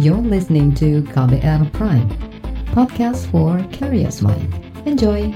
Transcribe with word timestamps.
You're 0.00 0.24
listening 0.24 0.72
to 0.80 1.04
KBR 1.12 1.68
Prime, 1.76 2.08
podcast 2.72 3.28
for 3.28 3.60
curious 3.76 4.24
mind. 4.24 4.48
Enjoy! 4.88 5.28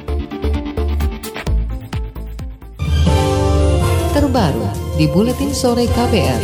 Terbaru 4.16 4.64
di 4.96 5.12
Buletin 5.12 5.52
Sore 5.52 5.84
KBR. 5.84 6.40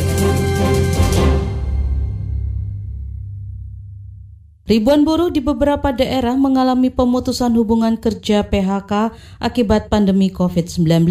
Ribuan 4.68 5.08
buruh 5.08 5.32
di 5.32 5.40
beberapa 5.40 5.96
daerah 5.96 6.36
mengalami 6.36 6.92
pemutusan 6.92 7.56
hubungan 7.56 7.96
kerja 7.96 8.44
PHK 8.44 9.16
akibat 9.40 9.88
pandemi 9.88 10.28
COVID-19. 10.28 11.08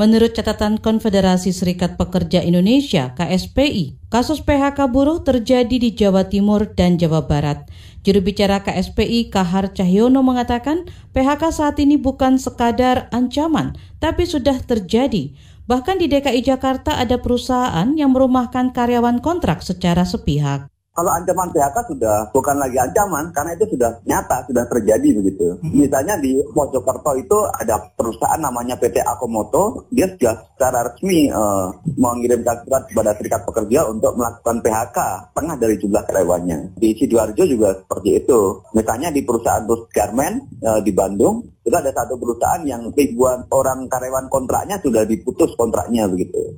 Menurut 0.00 0.32
catatan 0.32 0.80
Konfederasi 0.80 1.52
Serikat 1.52 2.00
Pekerja 2.00 2.40
Indonesia 2.40 3.12
(KSPI), 3.12 4.00
kasus 4.08 4.40
PHK 4.40 4.88
buruh 4.88 5.20
terjadi 5.20 5.76
di 5.76 5.92
Jawa 5.92 6.32
Timur 6.32 6.64
dan 6.72 6.96
Jawa 6.96 7.28
Barat. 7.28 7.68
Juru 8.00 8.24
bicara 8.24 8.64
KSPI 8.64 9.28
Kahar 9.28 9.76
Cahyono 9.76 10.24
mengatakan, 10.24 10.88
PHK 11.12 11.52
saat 11.52 11.76
ini 11.76 12.00
bukan 12.00 12.40
sekadar 12.40 13.12
ancaman, 13.12 13.76
tapi 14.00 14.24
sudah 14.24 14.64
terjadi. 14.64 15.36
Bahkan 15.68 16.00
di 16.00 16.08
DKI 16.08 16.40
Jakarta 16.40 16.96
ada 16.96 17.20
perusahaan 17.20 17.92
yang 17.92 18.16
merumahkan 18.16 18.72
karyawan 18.72 19.20
kontrak 19.20 19.60
secara 19.60 20.08
sepihak. 20.08 20.71
Kalau 20.92 21.08
ancaman 21.08 21.48
PHK 21.48 21.76
sudah 21.88 22.28
bukan 22.36 22.56
lagi 22.60 22.76
ancaman 22.76 23.32
karena 23.32 23.56
itu 23.56 23.64
sudah 23.72 23.96
nyata, 24.04 24.44
sudah 24.44 24.68
terjadi 24.68 25.08
begitu. 25.16 25.56
Hmm. 25.56 25.72
Misalnya 25.72 26.20
di 26.20 26.36
Mojokerto 26.52 27.16
itu 27.16 27.38
ada 27.48 27.80
perusahaan 27.96 28.36
namanya 28.36 28.76
PT 28.76 29.00
Akomoto, 29.00 29.88
dia 29.88 30.04
sudah 30.12 30.36
secara 30.52 30.92
resmi 30.92 31.32
uh, 31.32 31.72
mengirimkan 31.96 32.60
surat 32.68 32.84
kepada 32.92 33.16
serikat 33.16 33.40
pekerja 33.48 33.88
untuk 33.88 34.12
melakukan 34.20 34.60
PHK 34.60 34.98
tengah 35.32 35.56
dari 35.56 35.74
jumlah 35.80 36.02
karyawannya. 36.04 36.58
Di 36.76 36.92
Sidoarjo 36.92 37.44
juga 37.48 37.72
seperti 37.72 38.10
itu. 38.20 38.60
Misalnya 38.76 39.08
di 39.08 39.24
perusahaan 39.24 39.64
Rus 39.64 39.88
Garment 39.88 40.60
uh, 40.60 40.84
di 40.84 40.92
Bandung, 40.92 41.40
itu 41.64 41.72
ada 41.72 41.88
satu 41.88 42.20
perusahaan 42.20 42.68
yang 42.68 42.92
ribuan 42.92 43.48
orang 43.48 43.88
karyawan 43.88 44.28
kontraknya 44.28 44.76
sudah 44.84 45.08
diputus 45.08 45.56
kontraknya 45.56 46.04
begitu. 46.04 46.52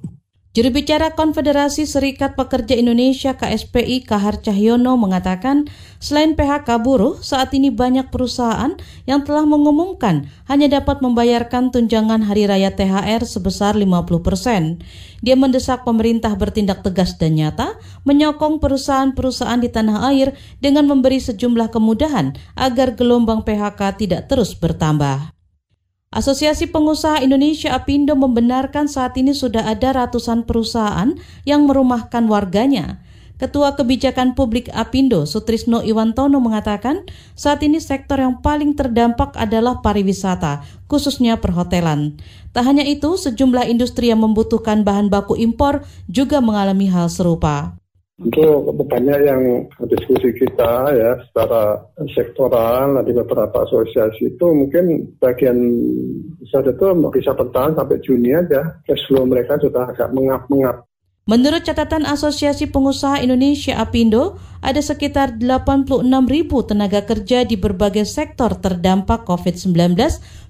Juru 0.55 0.71
bicara 0.71 1.19
Konfederasi 1.19 1.83
Serikat 1.83 2.39
Pekerja 2.39 2.79
Indonesia 2.79 3.35
KSPI 3.35 4.07
Kahar 4.07 4.39
Cahyono 4.39 4.95
mengatakan, 4.95 5.67
selain 5.99 6.39
PHK 6.39 6.79
buruh, 6.79 7.19
saat 7.27 7.51
ini 7.59 7.75
banyak 7.75 8.15
perusahaan 8.15 8.71
yang 9.03 9.27
telah 9.27 9.43
mengumumkan 9.51 10.31
hanya 10.47 10.71
dapat 10.71 11.03
membayarkan 11.03 11.75
tunjangan 11.75 12.23
hari 12.23 12.47
raya 12.47 12.71
THR 12.71 13.27
sebesar 13.27 13.75
50 13.75 14.23
persen. 14.23 14.79
Dia 15.27 15.35
mendesak 15.35 15.83
pemerintah 15.83 16.39
bertindak 16.39 16.87
tegas 16.87 17.19
dan 17.19 17.35
nyata, 17.35 17.75
menyokong 18.07 18.63
perusahaan-perusahaan 18.63 19.59
di 19.59 19.75
tanah 19.75 20.07
air 20.15 20.39
dengan 20.63 20.87
memberi 20.87 21.19
sejumlah 21.19 21.75
kemudahan 21.75 22.31
agar 22.55 22.95
gelombang 22.95 23.43
PHK 23.43 24.07
tidak 24.07 24.31
terus 24.31 24.55
bertambah. 24.55 25.35
Asosiasi 26.15 26.71
Pengusaha 26.71 27.19
Indonesia 27.27 27.75
Apindo 27.75 28.15
membenarkan 28.15 28.87
saat 28.87 29.19
ini 29.19 29.35
sudah 29.35 29.67
ada 29.67 29.91
ratusan 29.91 30.47
perusahaan 30.47 31.11
yang 31.43 31.67
merumahkan 31.67 32.31
warganya. 32.31 33.03
Ketua 33.35 33.75
Kebijakan 33.75 34.39
Publik 34.39 34.71
Apindo, 34.71 35.27
Sutrisno 35.27 35.83
Iwantono 35.83 36.39
mengatakan, 36.39 37.03
saat 37.35 37.67
ini 37.67 37.83
sektor 37.83 38.23
yang 38.23 38.39
paling 38.39 38.79
terdampak 38.79 39.35
adalah 39.35 39.83
pariwisata, 39.83 40.63
khususnya 40.87 41.43
perhotelan. 41.43 42.15
Tak 42.55 42.63
hanya 42.63 42.87
itu, 42.87 43.19
sejumlah 43.19 43.67
industri 43.67 44.15
yang 44.15 44.23
membutuhkan 44.23 44.87
bahan 44.87 45.11
baku 45.11 45.35
impor 45.35 45.83
juga 46.07 46.39
mengalami 46.39 46.87
hal 46.87 47.11
serupa. 47.11 47.75
Untuk 48.15 48.71
banyak 48.87 49.27
yang 49.27 49.43
diskusi 49.91 50.31
kita 50.39 50.87
ya 50.95 51.19
secara 51.27 51.83
sektoral 52.15 53.03
di 53.03 53.11
beberapa 53.11 53.67
asosiasi 53.67 54.39
itu 54.39 54.47
mungkin 54.55 55.19
bagian 55.19 55.59
besar 56.39 56.63
itu 56.63 56.95
bisa 57.11 57.35
bertahan 57.35 57.75
sampai 57.75 57.99
Juni 58.07 58.31
aja. 58.31 58.79
Cash 58.87 59.11
flow 59.11 59.27
mereka 59.27 59.59
sudah 59.59 59.91
agak 59.91 60.15
mengap-mengap. 60.15 60.87
Menurut 61.25 61.65
catatan 61.65 62.05
Asosiasi 62.05 62.69
Pengusaha 62.69 63.17
Indonesia 63.25 63.81
APindo, 63.81 64.37
ada 64.61 64.77
sekitar 64.85 65.41
86 65.41 66.05
ribu 66.29 66.61
tenaga 66.69 67.01
kerja 67.01 67.49
di 67.49 67.57
berbagai 67.57 68.05
sektor 68.05 68.53
terdampak 68.61 69.25
COVID-19, 69.25 69.97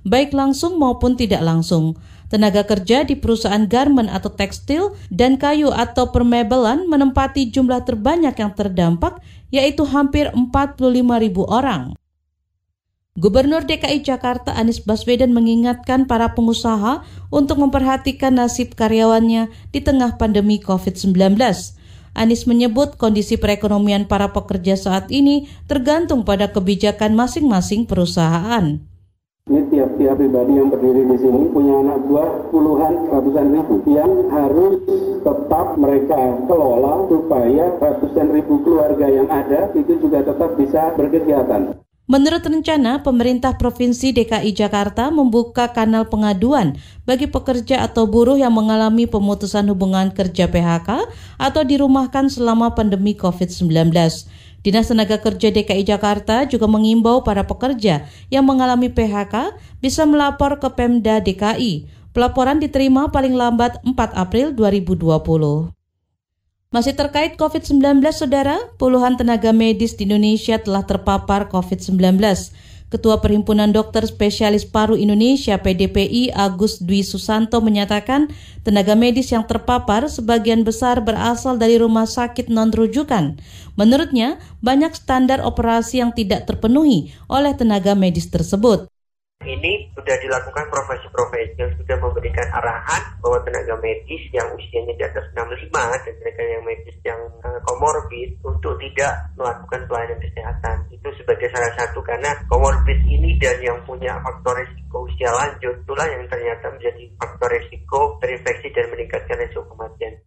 baik 0.03 0.35
langsung 0.35 0.77
maupun 0.83 1.15
tidak 1.15 1.47
langsung. 1.47 1.95
Tenaga 2.35 2.67
kerja 2.67 3.07
di 3.07 3.15
perusahaan 3.15 3.63
garment 3.63 4.11
atau 4.11 4.27
tekstil 4.27 4.99
dan 5.07 5.39
kayu 5.39 5.71
atau 5.71 6.11
permebelan 6.11 6.83
menempati 6.91 7.47
jumlah 7.47 7.87
terbanyak 7.87 8.35
yang 8.35 8.51
terdampak, 8.51 9.23
yaitu 9.55 9.87
hampir 9.87 10.35
45 10.35 10.83
ribu 10.99 11.47
orang. 11.47 11.95
Gubernur 13.15 13.63
DKI 13.63 14.03
Jakarta 14.03 14.51
Anies 14.51 14.83
Baswedan 14.83 15.31
mengingatkan 15.31 16.11
para 16.11 16.35
pengusaha 16.35 17.07
untuk 17.31 17.63
memperhatikan 17.63 18.35
nasib 18.35 18.75
karyawannya 18.75 19.55
di 19.71 19.79
tengah 19.79 20.19
pandemi 20.19 20.59
COVID-19. 20.59 21.39
Anies 22.19 22.51
menyebut 22.51 22.99
kondisi 22.99 23.39
perekonomian 23.39 24.11
para 24.11 24.35
pekerja 24.35 24.75
saat 24.75 25.07
ini 25.15 25.47
tergantung 25.71 26.27
pada 26.27 26.51
kebijakan 26.51 27.15
masing-masing 27.15 27.87
perusahaan. 27.87 28.83
Tiap-tiap 30.05 30.21
pribadi 30.21 30.53
yang 30.61 30.69
berdiri 30.69 31.03
di 31.09 31.17
sini 31.17 31.49
punya 31.49 31.81
anak 31.81 32.05
buah 32.05 32.53
puluhan 32.53 33.09
ratusan 33.09 33.57
ribu 33.57 33.81
yang 33.89 34.13
harus 34.29 34.85
tetap 35.25 35.81
mereka 35.81 36.45
kelola 36.45 37.09
supaya 37.09 37.73
ratusan 37.81 38.29
ribu 38.37 38.61
keluarga 38.69 39.09
yang 39.09 39.25
ada 39.33 39.73
itu 39.73 39.97
juga 39.97 40.21
tetap 40.21 40.61
bisa 40.61 40.93
berkegiatan. 41.01 41.81
Menurut 42.05 42.45
rencana, 42.45 43.01
pemerintah 43.01 43.57
Provinsi 43.57 44.13
DKI 44.13 44.53
Jakarta 44.53 45.09
membuka 45.09 45.73
kanal 45.73 46.05
pengaduan 46.05 46.77
bagi 47.09 47.25
pekerja 47.25 47.81
atau 47.89 48.05
buruh 48.05 48.37
yang 48.37 48.53
mengalami 48.53 49.09
pemutusan 49.09 49.65
hubungan 49.73 50.13
kerja 50.13 50.45
PHK 50.45 51.09
atau 51.41 51.63
dirumahkan 51.65 52.29
selama 52.29 52.77
pandemi 52.77 53.17
COVID-19. 53.17 53.89
Dinas 54.65 54.89
Tenaga 54.89 55.21
Kerja 55.21 55.53
DKI 55.53 55.85
Jakarta 55.85 56.49
juga 56.49 56.65
mengimbau 56.65 57.21
para 57.21 57.45
pekerja 57.45 58.09
yang 58.33 58.49
mengalami 58.49 58.89
PHK 58.89 59.61
bisa 59.85 60.09
melapor 60.09 60.57
ke 60.57 60.73
Pemda 60.73 61.21
DKI. 61.21 61.85
Pelaporan 62.17 62.57
diterima 62.57 63.13
paling 63.13 63.37
lambat 63.37 63.77
4 63.85 63.93
April 64.17 64.57
2020. 64.57 65.69
Masih 66.73 66.97
terkait 66.97 67.37
COVID-19, 67.37 68.01
Saudara, 68.11 68.57
puluhan 68.81 69.21
tenaga 69.21 69.53
medis 69.53 70.01
di 70.01 70.09
Indonesia 70.09 70.57
telah 70.57 70.83
terpapar 70.83 71.47
COVID-19. 71.53 72.25
Ketua 72.95 73.19
Perhimpunan 73.19 73.75
Dokter 73.75 74.07
Spesialis 74.07 74.63
Paru 74.63 74.95
Indonesia 74.95 75.59
PDPI 75.59 76.31
Agus 76.31 76.79
Dwi 76.79 77.03
Susanto 77.03 77.59
menyatakan 77.59 78.31
tenaga 78.63 78.95
medis 78.95 79.35
yang 79.35 79.43
terpapar 79.43 80.07
sebagian 80.07 80.63
besar 80.63 81.03
berasal 81.03 81.59
dari 81.59 81.75
rumah 81.75 82.07
sakit 82.07 82.47
non-rujukan. 82.47 83.35
Menurutnya, 83.75 84.39
banyak 84.63 84.95
standar 84.95 85.43
operasi 85.43 85.99
yang 85.99 86.15
tidak 86.15 86.47
terpenuhi 86.47 87.11
oleh 87.27 87.51
tenaga 87.59 87.99
medis 87.99 88.31
tersebut 88.31 88.87
ini 89.45 89.93
sudah 89.93 90.17
dilakukan 90.19 90.67
profesi-profesi 90.73 91.61
yang 91.61 91.73
sudah 91.77 91.97
memberikan 92.01 92.49
arahan 92.57 93.03
bahwa 93.21 93.39
tenaga 93.45 93.77
medis 93.85 94.23
yang 94.33 94.49
usianya 94.57 94.95
di 94.97 95.05
atas 95.05 95.25
65 95.37 95.71
dan 95.71 96.15
tenaga 96.19 96.43
yang 96.43 96.63
medis 96.65 96.97
yang 97.05 97.21
komorbid 97.69 98.31
eh, 98.33 98.41
untuk 98.49 98.81
tidak 98.81 99.13
melakukan 99.37 99.81
pelayanan 99.85 100.19
kesehatan. 100.21 100.77
Itu 100.89 101.09
sebagai 101.21 101.53
salah 101.53 101.73
satu 101.77 102.01
karena 102.01 102.33
komorbid 102.49 102.99
ini 103.05 103.37
dan 103.37 103.61
yang 103.61 103.79
punya 103.85 104.17
faktor 104.25 104.57
risiko 104.65 105.05
usia 105.05 105.29
lanjut 105.29 105.77
itulah 105.85 106.09
yang 106.09 106.25
ternyata 106.33 106.73
menjadi 106.73 107.05
faktor 107.21 107.49
risiko 107.53 108.17
terinfeksi 108.25 108.73
dan 108.73 108.89
meningkatkan 108.89 109.37
risiko 109.37 109.69
kematian. 109.69 110.24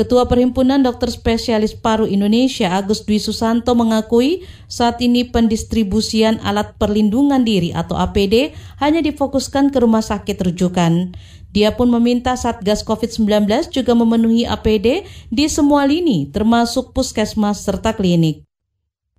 Ketua 0.00 0.24
Perhimpunan 0.24 0.80
Dokter 0.80 1.12
Spesialis 1.12 1.76
Paru 1.76 2.08
Indonesia 2.08 2.72
Agus 2.72 3.04
Dwi 3.04 3.20
Susanto 3.20 3.76
mengakui 3.76 4.48
saat 4.64 4.96
ini 5.04 5.28
pendistribusian 5.28 6.40
alat 6.40 6.72
perlindungan 6.80 7.44
diri 7.44 7.76
atau 7.76 8.00
APD 8.00 8.56
hanya 8.80 9.04
difokuskan 9.04 9.68
ke 9.68 9.76
rumah 9.76 10.00
sakit 10.00 10.40
rujukan. 10.40 11.12
Dia 11.52 11.76
pun 11.76 11.92
meminta 11.92 12.32
Satgas 12.32 12.80
COVID-19 12.80 13.44
juga 13.68 13.92
memenuhi 13.92 14.48
APD 14.48 15.04
di 15.28 15.44
semua 15.52 15.84
lini 15.84 16.32
termasuk 16.32 16.96
puskesmas 16.96 17.60
serta 17.60 17.92
klinik. 17.92 18.49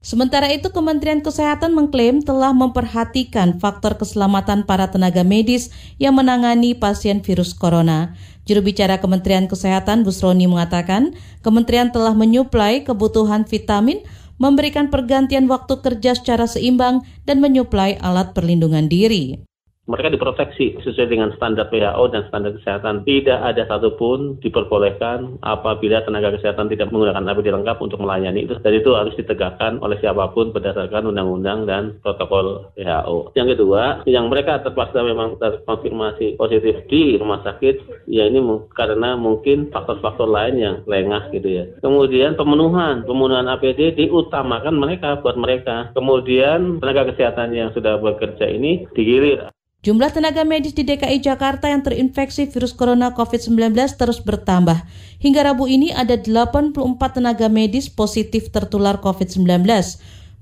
Sementara 0.01 0.50
itu, 0.50 0.74
Kementerian 0.74 1.21
Kesehatan 1.21 1.77
mengklaim 1.77 2.25
telah 2.25 2.50
memperhatikan 2.57 3.62
faktor 3.62 4.01
keselamatan 4.01 4.65
para 4.65 4.89
tenaga 4.89 5.21
medis 5.21 5.69
yang 6.01 6.18
menangani 6.18 6.74
pasien 6.74 7.21
virus 7.21 7.53
corona. 7.53 8.18
Juru 8.50 8.65
bicara 8.65 8.98
Kementerian 8.98 9.45
Kesehatan 9.45 10.01
Busroni 10.01 10.50
mengatakan, 10.50 11.13
kementerian 11.45 11.94
telah 11.94 12.18
menyuplai 12.18 12.81
kebutuhan 12.81 13.45
vitamin, 13.45 14.01
memberikan 14.42 14.89
pergantian 14.89 15.45
waktu 15.45 15.77
kerja 15.86 16.18
secara 16.18 16.50
seimbang, 16.50 17.06
dan 17.30 17.38
menyuplai 17.38 18.01
alat 18.01 18.33
perlindungan 18.33 18.89
diri. 18.89 19.45
Mereka 19.91 20.07
diproteksi 20.07 20.79
sesuai 20.79 21.11
dengan 21.11 21.29
standar 21.35 21.67
WHO 21.67 22.03
dan 22.15 22.23
standar 22.31 22.55
kesehatan. 22.55 23.03
Tidak 23.03 23.39
ada 23.43 23.67
satupun 23.67 24.39
diperbolehkan 24.39 25.43
apabila 25.43 25.99
tenaga 26.07 26.31
kesehatan 26.39 26.71
tidak 26.71 26.95
menggunakan 26.95 27.27
APD 27.27 27.51
lengkap 27.51 27.77
untuk 27.83 27.99
melayani 27.99 28.47
itu. 28.47 28.55
Dan 28.63 28.73
itu 28.79 28.95
harus 28.95 29.11
ditegakkan 29.19 29.83
oleh 29.83 29.99
siapa 29.99 30.31
pun 30.31 30.55
berdasarkan 30.55 31.11
undang-undang 31.11 31.67
dan 31.67 31.99
protokol 31.99 32.71
WHO. 32.79 33.35
Yang 33.35 33.59
kedua, 33.59 34.07
yang 34.07 34.31
mereka 34.31 34.63
terpaksa 34.63 35.03
memang 35.03 35.35
terkonfirmasi 35.43 36.39
positif 36.39 36.88
di 36.88 37.19
rumah 37.19 37.43
sakit, 37.43 38.07
ya 38.07 38.31
ini 38.31 38.39
karena 38.71 39.19
mungkin 39.19 39.67
faktor-faktor 39.75 40.31
lain 40.31 40.55
yang 40.55 40.75
lengah 40.88 41.27
gitu 41.35 41.49
ya. 41.51 41.65
Kemudian 41.83 42.39
pemenuhan, 42.39 43.03
pemenuhan 43.03 43.51
APD 43.51 43.99
diutamakan 43.99 44.79
mereka 44.79 45.19
buat 45.19 45.35
mereka. 45.35 45.91
Kemudian 45.91 46.79
tenaga 46.79 47.11
kesehatan 47.11 47.51
yang 47.51 47.69
sudah 47.75 47.99
bekerja 47.99 48.47
ini 48.47 48.88
digilir 48.95 49.51
Jumlah 49.81 50.13
tenaga 50.13 50.45
medis 50.45 50.78
di 50.78 50.86
DKI 50.86 51.25
Jakarta 51.25 51.66
yang 51.66 51.81
terinfeksi 51.81 52.45
virus 52.54 52.69
corona 52.69 53.18
COVID-19 53.18 53.74
terus 53.98 54.22
bertambah. 54.22 54.86
Hingga 55.18 55.42
Rabu 55.42 55.66
ini 55.66 55.89
ada 55.89 56.22
84 56.22 56.78
tenaga 57.18 57.50
medis 57.50 57.89
positif 57.89 58.54
tertular 58.54 59.01
COVID-19. 59.01 59.66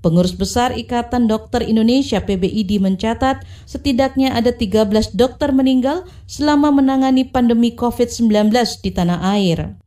Pengurus 0.03 0.35
Besar 0.35 0.75
Ikatan 0.75 1.31
Dokter 1.31 1.63
Indonesia 1.63 2.19
PBID 2.19 2.83
mencatat 2.83 3.47
setidaknya 3.63 4.35
ada 4.35 4.51
13 4.51 5.15
dokter 5.15 5.55
meninggal 5.55 6.03
selama 6.27 6.75
menangani 6.75 7.23
pandemi 7.23 7.71
COVID-19 7.71 8.51
di 8.83 8.91
tanah 8.91 9.23
air. 9.39 9.79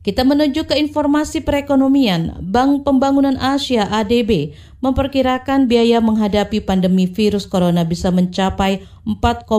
Kita 0.00 0.24
menuju 0.24 0.64
ke 0.64 0.80
informasi 0.80 1.44
perekonomian. 1.44 2.40
Bank 2.40 2.88
Pembangunan 2.88 3.36
Asia 3.36 3.84
ADB 3.84 4.56
memperkirakan 4.80 5.68
biaya 5.68 6.00
menghadapi 6.00 6.64
pandemi 6.64 7.04
virus 7.04 7.44
corona 7.44 7.84
bisa 7.84 8.08
mencapai 8.08 8.80
4,1 9.04 9.52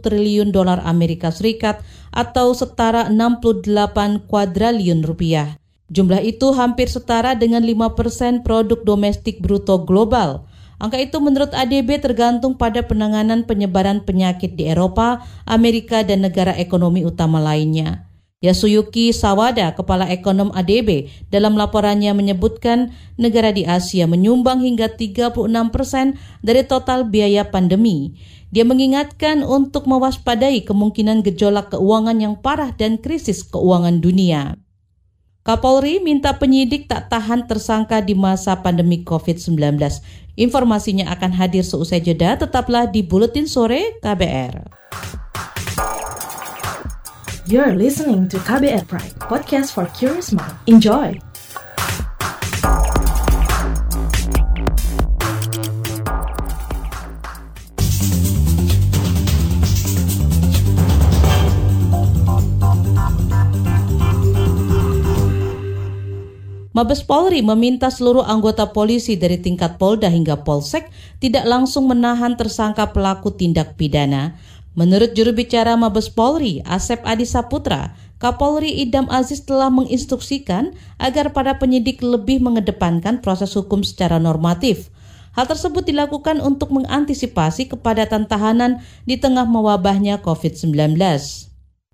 triliun 0.00 0.56
dolar 0.56 0.80
Amerika 0.88 1.28
Serikat 1.28 1.84
atau 2.16 2.56
setara 2.56 3.12
68 3.12 4.24
kuadriliun 4.24 5.04
rupiah. 5.04 5.60
Jumlah 5.92 6.24
itu 6.24 6.48
hampir 6.56 6.88
setara 6.88 7.36
dengan 7.36 7.60
5 7.60 7.92
persen 7.92 8.40
produk 8.40 8.80
domestik 8.80 9.44
bruto 9.44 9.84
global. 9.84 10.48
Angka 10.80 10.96
itu 10.96 11.20
menurut 11.20 11.52
ADB 11.52 12.00
tergantung 12.00 12.56
pada 12.56 12.88
penanganan 12.88 13.44
penyebaran 13.44 14.00
penyakit 14.00 14.56
di 14.56 14.72
Eropa, 14.72 15.28
Amerika, 15.44 16.00
dan 16.00 16.24
negara 16.24 16.56
ekonomi 16.56 17.04
utama 17.04 17.36
lainnya. 17.36 18.07
Yasuyuki 18.38 19.10
Sawada, 19.10 19.74
kepala 19.74 20.06
ekonom 20.14 20.54
ADB, 20.54 21.10
dalam 21.26 21.58
laporannya 21.58 22.14
menyebutkan 22.14 22.94
negara 23.18 23.50
di 23.50 23.66
Asia 23.66 24.06
menyumbang 24.06 24.62
hingga 24.62 24.94
36 24.94 25.34
persen 25.74 26.14
dari 26.38 26.62
total 26.62 27.10
biaya 27.10 27.50
pandemi. 27.50 28.14
Dia 28.54 28.62
mengingatkan 28.62 29.42
untuk 29.42 29.90
mewaspadai 29.90 30.62
kemungkinan 30.62 31.26
gejolak 31.26 31.74
keuangan 31.74 32.22
yang 32.22 32.38
parah 32.38 32.70
dan 32.70 33.02
krisis 33.02 33.42
keuangan 33.42 33.98
dunia. 33.98 34.54
Kapolri 35.42 35.98
minta 35.98 36.38
penyidik 36.38 36.86
tak 36.86 37.10
tahan 37.10 37.50
tersangka 37.50 37.98
di 37.98 38.14
masa 38.14 38.62
pandemi 38.62 39.02
COVID-19. 39.02 39.82
Informasinya 40.38 41.10
akan 41.10 41.34
hadir 41.34 41.66
seusai 41.66 41.98
jeda, 42.06 42.38
tetaplah 42.38 42.86
di 42.86 43.02
Buletin 43.02 43.50
Sore 43.50 43.98
KBR. 43.98 44.78
You're 47.48 47.72
listening 47.72 48.28
to 48.28 48.36
KBR 48.44 48.84
Pride, 48.84 49.16
podcast 49.24 49.72
for 49.72 49.88
curious 49.96 50.36
mind. 50.36 50.52
Enjoy! 50.68 51.16
Mabes 66.76 67.00
Polri 67.00 67.40
meminta 67.40 67.88
seluruh 67.88 68.28
anggota 68.28 68.76
polisi 68.76 69.16
dari 69.16 69.40
tingkat 69.40 69.80
Polda 69.80 70.12
hingga 70.12 70.44
Polsek 70.44 70.92
tidak 71.16 71.48
langsung 71.48 71.88
menahan 71.88 72.36
tersangka 72.36 72.92
pelaku 72.92 73.32
tindak 73.32 73.80
pidana 73.80 74.36
Menurut 74.78 75.10
juru 75.10 75.34
bicara 75.34 75.74
Mabes 75.74 76.06
Polri, 76.06 76.62
Asep 76.62 77.02
Adi 77.02 77.26
Saputra, 77.26 77.98
Kapolri 78.22 78.78
Idam 78.78 79.10
Aziz 79.10 79.42
telah 79.42 79.74
menginstruksikan 79.74 80.70
agar 81.02 81.34
para 81.34 81.58
penyidik 81.58 81.98
lebih 81.98 82.38
mengedepankan 82.38 83.18
proses 83.18 83.58
hukum 83.58 83.82
secara 83.82 84.22
normatif. 84.22 84.86
Hal 85.34 85.50
tersebut 85.50 85.82
dilakukan 85.82 86.38
untuk 86.38 86.70
mengantisipasi 86.70 87.74
kepadatan 87.74 88.30
tahanan 88.30 88.78
di 89.02 89.18
tengah 89.18 89.50
mewabahnya 89.50 90.22
COVID-19. 90.22 90.94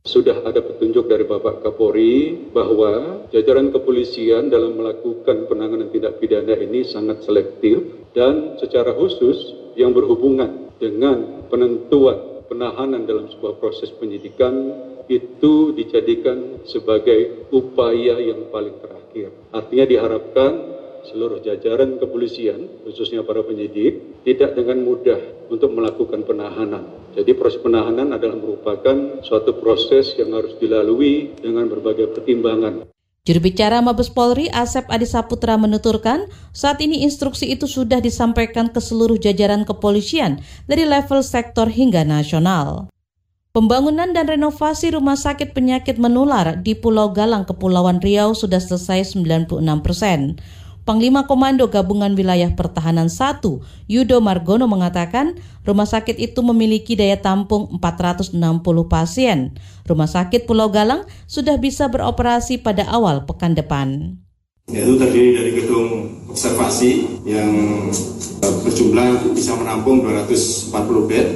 Sudah 0.04 0.44
ada 0.44 0.60
petunjuk 0.60 1.08
dari 1.08 1.25
Bapak 1.25 1.64
Kapolri 1.64 2.36
bahwa 2.52 3.25
jajaran 3.32 3.72
kepolisian 3.72 4.52
dalam 4.52 4.76
melakukan 4.76 5.48
penanganan 5.48 5.88
tindak 5.88 6.20
pidana 6.20 6.52
ini 6.52 6.84
sangat 6.84 7.25
selektif 7.25 7.81
dan 8.12 8.60
secara 8.60 8.92
khusus 8.92 9.72
yang 9.72 9.96
berhubungan 9.96 10.69
dengan 10.76 11.48
penentuan 11.48 12.33
penahanan 12.54 13.02
dalam 13.02 13.26
sebuah 13.26 13.58
proses 13.58 13.90
penyidikan 13.90 14.54
itu 15.10 15.74
dijadikan 15.74 16.64
sebagai 16.64 17.50
upaya 17.50 18.16
yang 18.22 18.48
paling 18.48 18.78
terakhir. 18.78 19.34
Artinya 19.52 19.84
diharapkan 19.84 20.52
seluruh 21.04 21.42
jajaran 21.44 22.00
kepolisian, 22.00 22.86
khususnya 22.86 23.20
para 23.20 23.44
penyidik, 23.44 24.24
tidak 24.24 24.56
dengan 24.56 24.80
mudah 24.80 25.20
untuk 25.52 25.76
melakukan 25.76 26.24
penahanan. 26.24 27.12
Jadi 27.12 27.36
proses 27.36 27.60
penahanan 27.60 28.16
adalah 28.16 28.40
merupakan 28.40 29.20
suatu 29.20 29.60
proses 29.60 30.16
yang 30.16 30.32
harus 30.32 30.56
dilalui 30.56 31.36
dengan 31.36 31.68
berbagai 31.68 32.16
pertimbangan. 32.16 32.94
Juru 33.24 33.40
bicara 33.40 33.80
Mabes 33.80 34.12
Polri 34.12 34.52
Asep 34.52 34.84
Adi 34.92 35.08
Saputra 35.08 35.56
menuturkan, 35.56 36.28
saat 36.52 36.76
ini 36.84 37.08
instruksi 37.08 37.48
itu 37.48 37.64
sudah 37.64 37.96
disampaikan 37.96 38.68
ke 38.68 38.84
seluruh 38.84 39.16
jajaran 39.16 39.64
kepolisian 39.64 40.44
dari 40.68 40.84
level 40.84 41.24
sektor 41.24 41.72
hingga 41.72 42.04
nasional. 42.04 42.92
Pembangunan 43.56 44.12
dan 44.12 44.28
renovasi 44.28 44.92
rumah 44.92 45.16
sakit 45.16 45.56
penyakit 45.56 45.96
menular 45.96 46.60
di 46.60 46.76
Pulau 46.76 47.16
Galang, 47.16 47.48
Kepulauan 47.48 48.04
Riau 48.04 48.36
sudah 48.36 48.60
selesai 48.60 49.16
96 49.16 49.56
persen. 49.80 50.36
Panglima 50.84 51.25
Komando 51.25 51.72
Gabungan 51.72 52.12
Wilayah 52.12 52.52
Pertahanan 52.52 53.08
1, 53.08 53.40
Yudo 53.88 54.20
Margono 54.20 54.69
mengatakan 54.69 55.32
rumah 55.64 55.88
sakit 55.88 56.20
itu 56.20 56.44
memiliki 56.44 56.92
daya 56.92 57.16
tampung 57.16 57.72
460 57.81 58.36
pasien. 58.84 59.56
Rumah 59.88 60.04
sakit 60.04 60.44
Pulau 60.44 60.69
Galang 60.69 61.08
sudah 61.25 61.56
bisa 61.56 61.88
beroperasi 61.88 62.60
pada 62.60 62.84
awal 62.84 63.25
pekan 63.25 63.56
depan. 63.56 64.20
Yaitu 64.69 65.00
terdiri 65.00 65.31
dari 65.32 65.50
gedung 65.56 65.88
observasi 66.28 67.25
yang 67.25 67.48
eh, 68.44 68.55
berjumlah 68.69 69.32
bisa 69.32 69.56
menampung 69.56 70.05
240 70.05 71.08
bed, 71.08 71.29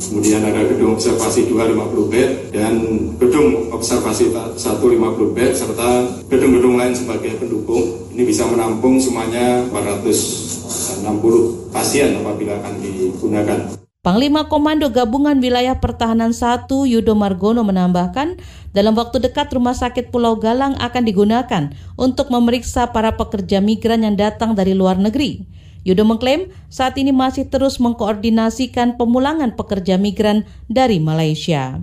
kemudian 0.00 0.40
ada 0.48 0.64
gedung 0.64 0.96
observasi 0.96 1.52
250 1.52 2.08
bed 2.08 2.30
dan 2.56 2.72
gedung 3.20 3.68
observasi 3.68 4.32
150 4.32 5.36
bed 5.36 5.52
serta 5.52 6.08
gedung-gedung 6.32 6.80
lain 6.80 6.96
sebagai 6.96 7.36
pendukung 7.36 8.03
ini 8.14 8.22
bisa 8.22 8.46
menampung 8.46 9.02
semuanya 9.02 9.66
460 9.74 11.74
pasien 11.74 12.14
apabila 12.14 12.62
akan 12.62 12.74
digunakan. 12.78 13.58
Panglima 14.06 14.46
Komando 14.46 14.86
Gabungan 14.92 15.40
Wilayah 15.42 15.82
Pertahanan 15.82 16.30
1 16.30 16.70
Yudo 16.70 17.18
Margono 17.18 17.66
menambahkan, 17.66 18.38
dalam 18.70 18.94
waktu 18.94 19.18
dekat 19.18 19.50
Rumah 19.50 19.74
Sakit 19.74 20.14
Pulau 20.14 20.38
Galang 20.38 20.78
akan 20.78 21.02
digunakan 21.02 21.74
untuk 21.98 22.30
memeriksa 22.30 22.94
para 22.94 23.18
pekerja 23.18 23.58
migran 23.58 24.06
yang 24.06 24.14
datang 24.14 24.54
dari 24.54 24.78
luar 24.78 24.94
negeri. 25.00 25.50
Yudo 25.82 26.06
mengklaim 26.06 26.54
saat 26.70 26.94
ini 27.00 27.10
masih 27.10 27.50
terus 27.50 27.82
mengkoordinasikan 27.82 28.94
pemulangan 28.94 29.58
pekerja 29.58 29.98
migran 29.98 30.46
dari 30.70 31.02
Malaysia. 31.02 31.82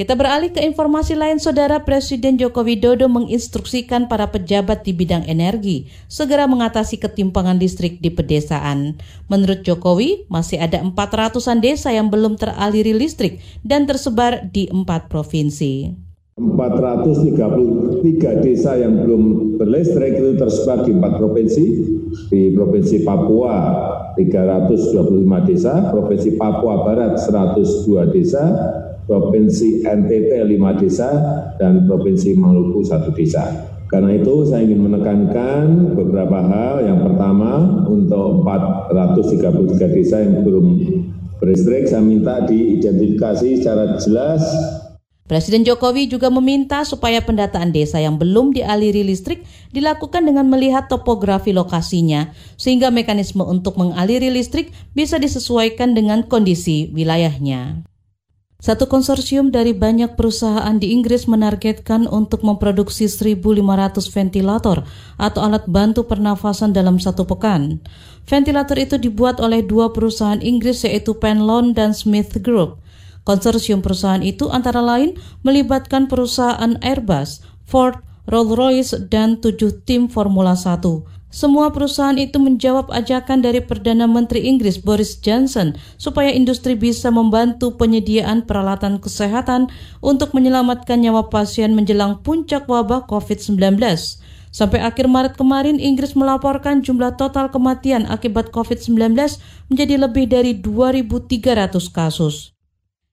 Kita 0.00 0.16
beralih 0.16 0.48
ke 0.48 0.64
informasi 0.64 1.12
lain, 1.12 1.36
Saudara 1.36 1.84
Presiden 1.84 2.40
Joko 2.40 2.64
Widodo 2.64 3.04
menginstruksikan 3.12 4.08
para 4.08 4.32
pejabat 4.32 4.80
di 4.80 4.96
bidang 4.96 5.28
energi 5.28 5.92
segera 6.08 6.48
mengatasi 6.48 6.96
ketimpangan 6.96 7.60
listrik 7.60 8.00
di 8.00 8.08
pedesaan. 8.08 8.96
Menurut 9.28 9.60
Jokowi, 9.60 10.24
masih 10.32 10.56
ada 10.56 10.80
400-an 10.80 11.60
desa 11.60 11.92
yang 11.92 12.08
belum 12.08 12.40
teraliri 12.40 12.96
listrik 12.96 13.44
dan 13.60 13.84
tersebar 13.84 14.48
di 14.48 14.72
empat 14.72 15.12
provinsi. 15.12 15.92
433 16.40 18.40
desa 18.40 18.80
yang 18.80 19.04
belum 19.04 19.52
berlistrik 19.60 20.16
itu 20.16 20.32
tersebar 20.40 20.88
di 20.88 20.96
empat 20.96 21.20
provinsi. 21.20 21.64
Di 22.32 22.56
Provinsi 22.56 23.04
Papua 23.04 23.56
325 24.16 24.96
desa, 25.44 25.92
Provinsi 25.92 26.40
Papua 26.40 26.88
Barat 26.88 27.20
102 27.20 28.16
desa, 28.16 28.48
Provinsi 29.04 29.84
NTT 29.86 30.44
5 30.44 30.80
desa, 30.80 31.10
dan 31.56 31.86
Provinsi 31.86 32.36
Maluku 32.36 32.82
1 32.82 33.12
desa. 33.14 33.44
Karena 33.90 34.14
itu 34.14 34.46
saya 34.46 34.62
ingin 34.62 34.86
menekankan 34.86 35.94
beberapa 35.98 36.38
hal. 36.46 36.86
Yang 36.86 37.10
pertama, 37.10 37.84
untuk 37.90 38.46
433 38.46 39.96
desa 39.96 40.22
yang 40.22 40.46
belum 40.46 40.66
Beristrik 41.40 41.88
saya 41.88 42.04
minta 42.04 42.44
diidentifikasi 42.44 43.64
secara 43.64 43.96
jelas 43.96 44.44
Presiden 45.24 45.62
Jokowi 45.62 46.10
juga 46.10 46.26
meminta 46.26 46.82
supaya 46.82 47.22
pendataan 47.22 47.70
desa 47.70 48.02
yang 48.02 48.18
belum 48.18 48.50
dialiri 48.50 49.06
listrik 49.06 49.46
dilakukan 49.70 50.26
dengan 50.26 50.50
melihat 50.50 50.90
topografi 50.90 51.54
lokasinya, 51.54 52.34
sehingga 52.58 52.90
mekanisme 52.90 53.46
untuk 53.46 53.78
mengaliri 53.78 54.26
listrik 54.26 54.74
bisa 54.90 55.22
disesuaikan 55.22 55.94
dengan 55.94 56.26
kondisi 56.26 56.90
wilayahnya. 56.90 57.89
Satu 58.60 58.92
konsorsium 58.92 59.48
dari 59.48 59.72
banyak 59.72 60.20
perusahaan 60.20 60.76
di 60.76 60.92
Inggris 60.92 61.24
menargetkan 61.24 62.04
untuk 62.04 62.44
memproduksi 62.44 63.08
1.500 63.08 63.64
ventilator 64.12 64.84
atau 65.16 65.40
alat 65.40 65.64
bantu 65.64 66.04
pernafasan 66.04 66.76
dalam 66.76 67.00
satu 67.00 67.24
pekan. 67.24 67.80
Ventilator 68.28 68.76
itu 68.76 69.00
dibuat 69.00 69.40
oleh 69.40 69.64
dua 69.64 69.96
perusahaan 69.96 70.44
Inggris 70.44 70.84
yaitu 70.84 71.16
Penlon 71.16 71.72
dan 71.72 71.96
Smith 71.96 72.36
Group. 72.44 72.84
Konsorsium 73.24 73.80
perusahaan 73.80 74.20
itu 74.20 74.52
antara 74.52 74.84
lain 74.84 75.16
melibatkan 75.40 76.04
perusahaan 76.04 76.76
Airbus, 76.84 77.40
Ford, 77.64 77.96
Rolls-Royce, 78.28 79.08
dan 79.08 79.40
tujuh 79.40 79.80
tim 79.88 80.12
Formula 80.12 80.52
1. 80.52 81.19
Semua 81.30 81.70
perusahaan 81.70 82.18
itu 82.18 82.42
menjawab 82.42 82.90
ajakan 82.90 83.38
dari 83.38 83.62
Perdana 83.62 84.10
Menteri 84.10 84.50
Inggris 84.50 84.82
Boris 84.82 85.14
Johnson 85.22 85.78
supaya 85.94 86.34
industri 86.34 86.74
bisa 86.74 87.14
membantu 87.14 87.78
penyediaan 87.78 88.42
peralatan 88.42 88.98
kesehatan 88.98 89.70
untuk 90.02 90.34
menyelamatkan 90.34 90.98
nyawa 90.98 91.30
pasien 91.30 91.78
menjelang 91.78 92.18
puncak 92.26 92.66
wabah 92.66 93.06
COVID-19. 93.06 93.78
Sampai 94.50 94.82
akhir 94.82 95.06
Maret 95.06 95.38
kemarin, 95.38 95.78
Inggris 95.78 96.18
melaporkan 96.18 96.82
jumlah 96.82 97.14
total 97.14 97.54
kematian 97.54 98.10
akibat 98.10 98.50
COVID-19 98.50 99.14
menjadi 99.70 99.94
lebih 100.02 100.26
dari 100.26 100.58
2.300 100.58 101.78
kasus. 101.94 102.50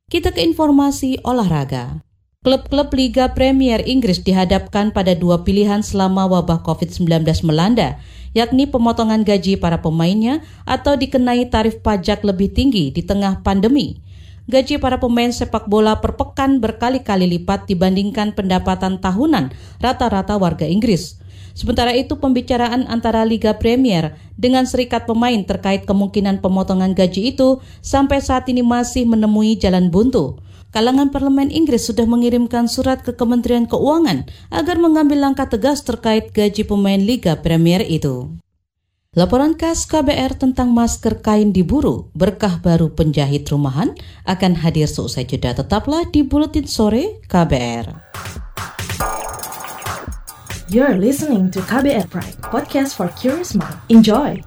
Kita 0.10 0.34
ke 0.34 0.42
informasi 0.42 1.22
olahraga. 1.22 2.07
Klub-klub 2.48 2.96
Liga 2.96 3.36
Premier 3.36 3.84
Inggris 3.84 4.24
dihadapkan 4.24 4.96
pada 4.96 5.12
dua 5.12 5.44
pilihan 5.44 5.84
selama 5.84 6.32
wabah 6.32 6.64
COVID-19 6.64 7.28
melanda, 7.44 8.00
yakni 8.32 8.64
pemotongan 8.64 9.28
gaji 9.28 9.60
para 9.60 9.84
pemainnya 9.84 10.40
atau 10.64 10.96
dikenai 10.96 11.52
tarif 11.52 11.84
pajak 11.84 12.24
lebih 12.24 12.48
tinggi 12.56 12.96
di 12.96 13.04
tengah 13.04 13.44
pandemi. 13.44 14.00
Gaji 14.48 14.80
para 14.80 14.96
pemain 14.96 15.28
sepak 15.28 15.68
bola 15.68 16.00
per 16.00 16.16
pekan 16.16 16.64
berkali-kali 16.64 17.28
lipat 17.36 17.68
dibandingkan 17.68 18.32
pendapatan 18.32 19.04
tahunan 19.04 19.52
rata-rata 19.84 20.40
warga 20.40 20.64
Inggris. 20.64 21.20
Sementara 21.52 21.92
itu 22.00 22.16
pembicaraan 22.16 22.88
antara 22.88 23.28
Liga 23.28 23.60
Premier 23.60 24.16
dengan 24.40 24.64
serikat 24.64 25.04
pemain 25.04 25.44
terkait 25.44 25.84
kemungkinan 25.84 26.40
pemotongan 26.40 26.96
gaji 26.96 27.36
itu 27.36 27.60
sampai 27.84 28.24
saat 28.24 28.48
ini 28.48 28.64
masih 28.64 29.04
menemui 29.04 29.60
jalan 29.60 29.92
buntu. 29.92 30.40
Kalangan 30.78 31.10
parlemen 31.10 31.50
Inggris 31.50 31.90
sudah 31.90 32.06
mengirimkan 32.06 32.70
surat 32.70 33.02
ke 33.02 33.10
Kementerian 33.10 33.66
Keuangan 33.66 34.30
agar 34.54 34.78
mengambil 34.78 35.26
langkah 35.26 35.50
tegas 35.50 35.82
terkait 35.82 36.30
gaji 36.30 36.70
pemain 36.70 37.02
Liga 37.02 37.34
Premier 37.34 37.82
itu. 37.82 38.38
Laporan 39.18 39.58
khas 39.58 39.90
KBR 39.90 40.38
tentang 40.38 40.70
masker 40.70 41.26
kain 41.26 41.50
diburu, 41.50 42.14
berkah 42.14 42.62
baru 42.62 42.94
penjahit 42.94 43.50
rumahan 43.50 43.98
akan 44.30 44.54
hadir 44.54 44.86
seusai 44.86 45.26
jeda. 45.26 45.58
Tetaplah 45.58 46.14
di 46.14 46.22
Buletin 46.22 46.70
Sore 46.70 47.26
KBR. 47.26 47.98
You're 50.70 50.94
listening 50.94 51.50
to 51.58 51.60
KBR 51.66 52.06
Pride, 52.06 52.38
podcast 52.54 52.94
for 52.94 53.10
curious 53.18 53.58
mind. 53.58 53.82
Enjoy! 53.90 54.38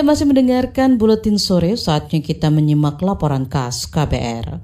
Anda 0.00 0.16
masih 0.16 0.32
mendengarkan 0.32 0.96
Buletin 0.96 1.36
Sore, 1.36 1.76
saatnya 1.76 2.24
kita 2.24 2.48
menyimak 2.48 3.04
laporan 3.04 3.44
khas 3.44 3.84
KBR. 3.84 4.56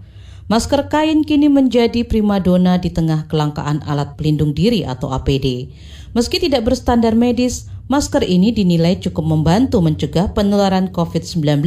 Masker 0.48 0.88
kain 0.88 1.28
kini 1.28 1.52
menjadi 1.52 2.08
primadona 2.08 2.80
di 2.80 2.88
tengah 2.88 3.28
kelangkaan 3.28 3.84
alat 3.84 4.16
pelindung 4.16 4.56
diri 4.56 4.88
atau 4.88 5.12
APD. 5.12 5.68
Meski 6.16 6.40
tidak 6.40 6.64
berstandar 6.64 7.12
medis, 7.12 7.68
masker 7.92 8.24
ini 8.24 8.48
dinilai 8.48 8.96
cukup 8.96 9.28
membantu 9.28 9.84
mencegah 9.84 10.32
penularan 10.32 10.88
COVID-19. 10.88 11.60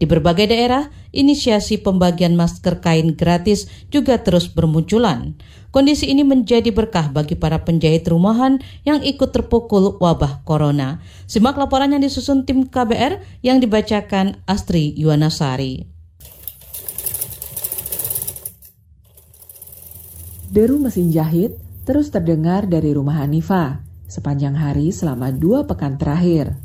Di 0.00 0.08
berbagai 0.08 0.48
daerah, 0.48 0.88
inisiasi 1.12 1.80
pembagian 1.80 2.36
masker 2.36 2.80
kain 2.84 3.14
gratis 3.14 3.70
juga 3.88 4.20
terus 4.20 4.48
bermunculan. 4.50 5.36
Kondisi 5.68 6.08
ini 6.08 6.24
menjadi 6.24 6.72
berkah 6.72 7.12
bagi 7.12 7.36
para 7.36 7.60
penjahit 7.60 8.08
rumahan 8.08 8.58
yang 8.88 9.04
ikut 9.04 9.30
terpukul 9.36 10.00
wabah 10.00 10.40
corona. 10.48 11.04
Simak 11.28 11.60
laporan 11.60 11.92
yang 11.92 12.00
disusun 12.00 12.48
tim 12.48 12.64
KBR 12.64 13.20
yang 13.44 13.60
dibacakan 13.60 14.40
Astri 14.48 14.96
Yuwanasari. 14.96 15.84
Deru 20.48 20.80
mesin 20.80 21.12
jahit 21.12 21.60
terus 21.84 22.08
terdengar 22.08 22.64
dari 22.64 22.96
rumah 22.96 23.20
Hanifa 23.20 23.84
sepanjang 24.08 24.56
hari 24.56 24.88
selama 24.88 25.28
dua 25.28 25.68
pekan 25.68 26.00
terakhir. 26.00 26.56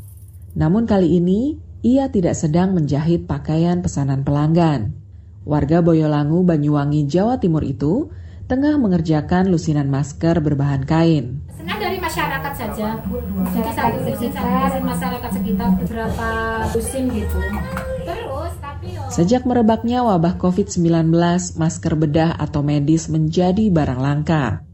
Namun 0.56 0.88
kali 0.88 1.20
ini, 1.20 1.60
ia 1.84 2.08
tidak 2.08 2.32
sedang 2.32 2.72
menjahit 2.72 3.28
pakaian 3.28 3.84
pesanan 3.84 4.24
pelanggan. 4.24 4.96
Warga 5.44 5.84
Boyolangu, 5.84 6.40
Banyuwangi, 6.40 7.04
Jawa 7.04 7.36
Timur 7.36 7.60
itu 7.60 8.08
tengah 8.48 8.80
mengerjakan 8.80 9.52
lusinan 9.52 9.92
masker 9.92 10.40
berbahan 10.40 10.88
kain. 10.88 11.44
Senang 11.52 11.76
dari 11.76 12.00
masyarakat 12.00 12.52
saja. 12.56 12.96
Jadi 13.52 13.70
satu 13.76 13.96
lusin 14.00 14.32
dari 14.32 14.80
masyarakat 14.80 15.30
sekitar 15.36 15.68
beberapa 15.76 16.28
lusin 16.72 17.04
gitu. 17.12 17.38
Terus 18.08 18.52
Sejak 19.12 19.44
merebaknya 19.44 20.00
wabah 20.04 20.40
COVID-19, 20.40 21.12
masker 21.60 21.94
bedah 22.00 22.32
atau 22.40 22.64
medis 22.64 23.12
menjadi 23.12 23.68
barang 23.68 24.00
langka. 24.00 24.64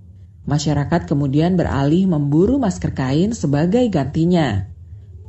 Masyarakat 0.46 1.10
kemudian 1.10 1.58
beralih 1.58 2.06
memburu 2.06 2.62
masker 2.62 2.94
kain 2.94 3.34
sebagai 3.34 3.82
gantinya. 3.90 4.69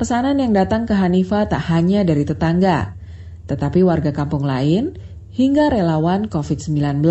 Pesanan 0.01 0.41
yang 0.41 0.50
datang 0.50 0.89
ke 0.89 0.98
Hanifa 0.98 1.46
tak 1.46 1.62
hanya 1.70 2.01
dari 2.01 2.25
tetangga, 2.25 2.98
tetapi 3.46 3.86
warga 3.86 4.10
kampung 4.10 4.41
lain 4.41 4.98
hingga 5.29 5.70
relawan 5.70 6.25
COVID-19. 6.25 7.05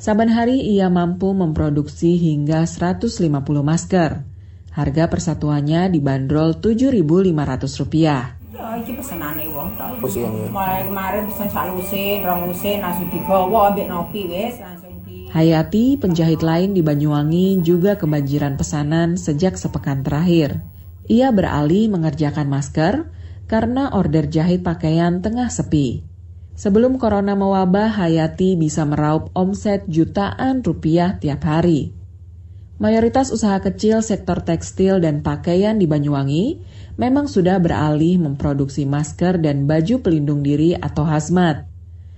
Saban 0.00 0.32
hari 0.32 0.72
ia 0.72 0.88
mampu 0.88 1.36
memproduksi 1.36 2.16
hingga 2.16 2.64
150 2.64 3.28
masker. 3.60 4.24
Harga 4.72 5.04
persatuannya 5.12 5.92
dibanderol 5.92 6.56
Rp7.500 6.64 8.40
iki 8.80 8.96
pesenane 8.96 9.44
wong 9.52 9.76
tok. 9.76 10.00
Mulai 10.48 10.88
kemarin 10.88 11.28
pesen 11.28 11.48
sak 11.52 11.76
lusin, 11.76 12.24
rong 12.24 12.48
lusin 12.48 12.80
langsung 12.80 13.12
digawa 13.12 13.68
ambek 13.68 13.86
nopi 13.92 14.32
wis 14.32 14.56
langsung 14.64 14.96
di 15.04 15.28
Hayati, 15.28 16.00
penjahit 16.00 16.40
lain 16.40 16.72
di 16.72 16.80
Banyuwangi 16.80 17.60
juga 17.60 18.00
kebanjiran 18.00 18.56
pesanan 18.56 19.20
sejak 19.20 19.60
sepekan 19.60 20.00
terakhir. 20.00 20.64
Ia 21.10 21.34
beralih 21.34 21.90
mengerjakan 21.90 22.46
masker 22.46 23.10
karena 23.50 23.90
order 23.90 24.30
jahit 24.30 24.62
pakaian 24.62 25.18
tengah 25.18 25.50
sepi. 25.50 26.06
Sebelum 26.52 27.00
corona 27.00 27.32
mewabah, 27.32 27.96
Hayati 27.96 28.54
bisa 28.54 28.84
meraup 28.84 29.32
omset 29.32 29.88
jutaan 29.88 30.62
rupiah 30.62 31.16
tiap 31.18 31.42
hari. 31.48 31.96
Mayoritas 32.82 33.30
usaha 33.30 33.62
kecil 33.62 34.02
sektor 34.02 34.42
tekstil 34.42 34.98
dan 34.98 35.22
pakaian 35.22 35.78
di 35.78 35.86
Banyuwangi 35.86 36.60
memang 36.98 37.30
sudah 37.30 37.56
beralih 37.62 38.18
memproduksi 38.18 38.84
masker 38.84 39.38
dan 39.38 39.70
baju 39.70 40.02
pelindung 40.02 40.42
diri 40.42 40.74
atau 40.74 41.06
hazmat. 41.06 41.66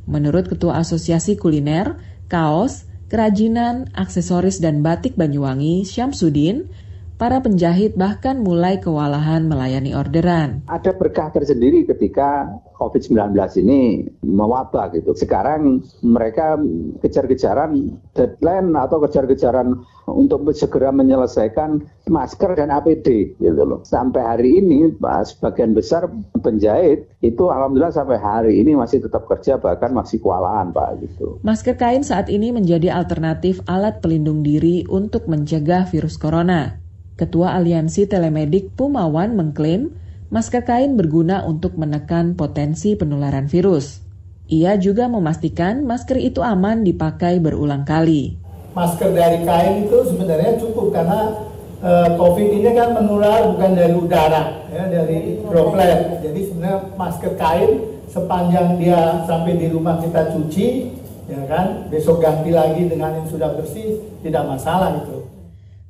Menurut 0.09 0.49
Ketua 0.49 0.81
Asosiasi 0.81 1.37
Kuliner, 1.37 2.01
Kaos, 2.33 2.89
Kerajinan, 3.13 3.93
Aksesoris 3.93 4.59
dan 4.59 4.81
Batik 4.81 5.15
Banyuwangi, 5.21 5.85
Syamsuddin, 5.85 6.69
para 7.15 7.39
penjahit 7.39 7.95
bahkan 7.95 8.43
mulai 8.43 8.83
kewalahan 8.83 9.47
melayani 9.47 9.95
orderan. 9.95 10.67
Ada 10.67 10.95
berkah 10.99 11.31
tersendiri 11.31 11.87
ketika 11.87 12.51
COVID-19 12.75 13.39
ini 13.63 14.11
mewabah 14.27 14.91
gitu. 14.93 15.15
Sekarang 15.15 15.81
mereka 16.03 16.59
kejar-kejaran 17.01 17.95
deadline 18.19 18.75
atau 18.75 18.99
kejar-kejaran 19.07 19.79
untuk 20.11 20.45
segera 20.53 20.93
menyelesaikan 20.93 21.81
masker 22.11 22.59
dan 22.59 22.69
APD 22.75 23.39
gitu 23.41 23.63
loh. 23.65 23.81
Sampai 23.87 24.21
hari 24.21 24.61
ini 24.61 24.93
sebagian 25.01 25.73
besar 25.73 26.11
penjahit 26.43 27.09
itu 27.25 27.49
alhamdulillah 27.49 27.95
sampai 27.95 28.21
hari 28.21 28.61
ini 28.61 28.77
masih 28.77 29.01
tetap 29.01 29.25
kerja 29.31 29.57
bahkan 29.57 29.95
masih 29.97 30.21
kewalahan 30.21 30.75
Pak 30.75 31.01
gitu. 31.01 31.41
Masker 31.41 31.79
kain 31.81 32.05
saat 32.05 32.29
ini 32.29 32.53
menjadi 32.53 32.93
alternatif 32.93 33.65
alat 33.65 34.05
pelindung 34.05 34.45
diri 34.45 34.85
untuk 34.91 35.25
mencegah 35.31 35.89
virus 35.89 36.21
corona. 36.21 36.84
Ketua 37.15 37.55
Aliansi 37.55 38.11
Telemedik 38.11 38.75
Pumawan 38.75 39.39
mengklaim 39.39 39.95
masker 40.35 40.67
kain 40.67 40.99
berguna 40.99 41.47
untuk 41.47 41.79
menekan 41.79 42.35
potensi 42.35 42.99
penularan 42.99 43.47
virus. 43.47 44.03
Ia 44.51 44.75
juga 44.83 45.07
memastikan 45.07 45.87
masker 45.87 46.19
itu 46.19 46.43
aman 46.43 46.83
dipakai 46.83 47.39
berulang 47.39 47.87
kali. 47.87 48.35
Masker 48.75 49.15
dari 49.15 49.47
kain 49.47 49.87
itu 49.87 50.11
sebenarnya 50.11 50.59
cukup 50.59 50.91
karena 50.91 51.39
uh, 51.87 52.19
COVID 52.19 52.49
ini 52.51 52.75
kan 52.75 52.99
menular 52.99 53.47
bukan 53.47 53.71
dari 53.79 53.95
udara, 53.95 54.67
ya, 54.75 54.83
dari 54.91 55.39
droplet. 55.39 56.19
Jadi 56.19 56.41
sebenarnya 56.51 56.99
masker 56.99 57.39
kain 57.39 57.71
sepanjang 58.11 58.75
dia 58.83 59.23
sampai 59.23 59.55
di 59.55 59.71
rumah 59.71 60.03
kita 60.03 60.35
cuci, 60.35 60.91
ya 61.31 61.47
kan, 61.47 61.87
besok 61.95 62.19
ganti 62.27 62.51
lagi 62.51 62.91
dengan 62.91 63.23
yang 63.23 63.31
sudah 63.31 63.55
bersih, 63.55 64.03
tidak 64.27 64.43
masalah 64.51 64.99
itu. 64.99 65.31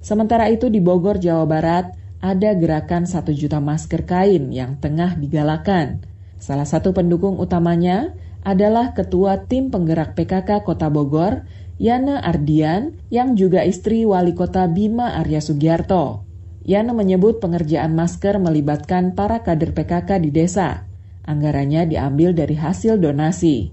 Sementara 0.05 0.53
itu 0.53 0.69
di 0.69 0.85
Bogor, 0.85 1.17
Jawa 1.17 1.49
Barat, 1.49 1.97
ada 2.21 2.53
gerakan 2.53 3.09
satu 3.09 3.33
juta 3.33 3.57
masker 3.57 4.05
kain 4.05 4.53
yang 4.53 4.77
tengah 4.77 5.17
digalakan. 5.17 6.05
Salah 6.37 6.69
satu 6.69 6.93
pendukung 6.93 7.41
utamanya 7.41 8.13
adalah 8.45 8.93
Ketua 8.93 9.49
Tim 9.49 9.73
Penggerak 9.73 10.13
PKK 10.13 10.61
Kota 10.61 10.93
Bogor, 10.93 11.49
Yana 11.81 12.21
Ardian, 12.21 13.01
yang 13.09 13.33
juga 13.33 13.65
istri 13.65 14.05
Wali 14.05 14.37
Kota 14.37 14.69
Bima 14.69 15.17
Arya 15.17 15.41
Sugiarto. 15.41 16.29
Yana 16.69 16.93
menyebut 16.93 17.41
pengerjaan 17.41 17.97
masker 17.97 18.37
melibatkan 18.37 19.17
para 19.17 19.41
kader 19.41 19.73
PKK 19.73 20.21
di 20.21 20.29
desa. 20.29 20.85
Anggarannya 21.25 21.89
diambil 21.89 22.37
dari 22.37 22.61
hasil 22.61 23.01
donasi. 23.01 23.73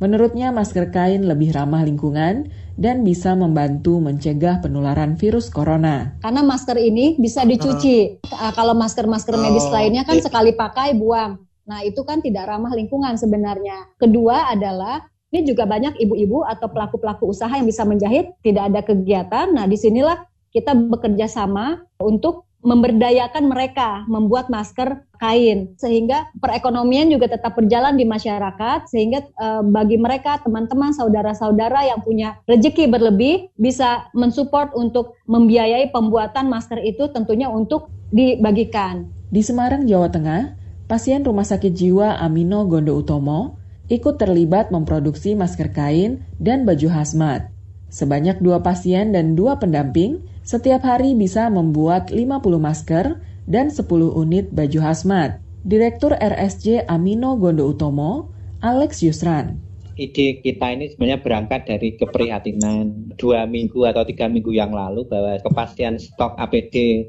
Menurutnya 0.00 0.52
masker 0.52 0.92
kain 0.92 1.24
lebih 1.24 1.52
ramah 1.56 1.84
lingkungan 1.84 2.48
dan 2.76 3.02
bisa 3.02 3.32
membantu 3.32 3.98
mencegah 3.98 4.60
penularan 4.60 5.16
virus 5.16 5.48
corona. 5.48 6.16
Karena 6.20 6.44
masker 6.44 6.76
ini 6.76 7.16
bisa 7.16 7.42
dicuci. 7.42 8.20
Uh. 8.24 8.52
Kalau 8.52 8.76
masker-masker 8.76 9.34
medis 9.40 9.66
oh, 9.66 9.72
lainnya 9.72 10.04
kan 10.04 10.20
sekali 10.20 10.52
pakai 10.52 10.92
buang. 10.92 11.40
Nah, 11.66 11.82
itu 11.82 12.04
kan 12.06 12.22
tidak 12.22 12.46
ramah 12.46 12.70
lingkungan 12.76 13.18
sebenarnya. 13.18 13.98
Kedua 13.98 14.54
adalah 14.54 15.02
ini 15.34 15.42
juga 15.42 15.66
banyak 15.66 15.98
ibu-ibu 15.98 16.46
atau 16.46 16.70
pelaku-pelaku 16.70 17.26
usaha 17.26 17.50
yang 17.50 17.66
bisa 17.66 17.82
menjahit, 17.82 18.30
tidak 18.46 18.70
ada 18.70 18.80
kegiatan. 18.86 19.50
Nah, 19.50 19.66
di 19.66 19.74
sinilah 19.74 20.22
kita 20.54 20.72
bekerja 20.72 21.26
sama 21.26 21.82
untuk 21.98 22.45
memberdayakan 22.66 23.46
mereka 23.46 24.02
membuat 24.10 24.50
masker 24.50 25.06
kain 25.22 25.78
sehingga 25.78 26.26
perekonomian 26.42 27.06
juga 27.06 27.30
tetap 27.30 27.54
berjalan 27.54 27.94
di 27.94 28.02
masyarakat 28.02 28.90
sehingga 28.90 29.22
e, 29.22 29.46
bagi 29.70 29.94
mereka 29.96 30.42
teman-teman 30.42 30.90
saudara-saudara 30.90 31.86
yang 31.86 32.02
punya 32.02 32.42
rezeki 32.50 32.90
berlebih 32.90 33.54
bisa 33.54 34.10
mensupport 34.18 34.74
untuk 34.74 35.14
membiayai 35.30 35.94
pembuatan 35.94 36.50
masker 36.50 36.82
itu 36.82 37.06
tentunya 37.14 37.46
untuk 37.46 37.88
dibagikan. 38.10 39.06
Di 39.30 39.46
Semarang, 39.46 39.86
Jawa 39.86 40.10
Tengah, 40.10 40.58
pasien 40.90 41.22
Rumah 41.22 41.46
Sakit 41.46 41.70
Jiwa 41.70 42.18
Amino 42.18 42.66
Gondo 42.66 42.98
Utomo 42.98 43.62
ikut 43.86 44.18
terlibat 44.18 44.74
memproduksi 44.74 45.38
masker 45.38 45.70
kain 45.70 46.26
dan 46.42 46.66
baju 46.66 46.90
hazmat. 46.90 47.54
Sebanyak 47.86 48.42
dua 48.42 48.58
pasien 48.58 49.14
dan 49.14 49.38
dua 49.38 49.62
pendamping 49.62 50.18
setiap 50.46 50.86
hari 50.86 51.18
bisa 51.18 51.50
membuat 51.50 52.14
50 52.14 52.38
masker 52.62 53.18
dan 53.50 53.66
10 53.68 53.82
unit 54.14 54.46
baju 54.54 54.78
hazmat. 54.78 55.42
Direktur 55.66 56.14
RSJ 56.14 56.86
Amino 56.86 57.34
Gondo 57.34 57.66
Utomo, 57.66 58.30
Alex 58.62 59.02
Yusran 59.02 59.66
ide 59.96 60.44
kita 60.44 60.76
ini 60.76 60.92
sebenarnya 60.92 61.24
berangkat 61.24 61.64
dari 61.64 61.96
keprihatinan 61.96 63.16
dua 63.16 63.48
minggu 63.48 63.88
atau 63.88 64.04
tiga 64.04 64.28
minggu 64.28 64.52
yang 64.52 64.70
lalu 64.70 65.08
bahwa 65.08 65.40
kepastian 65.40 65.96
stok 65.96 66.36
APD 66.36 67.08